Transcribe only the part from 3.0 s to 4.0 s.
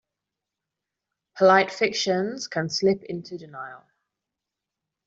into denial.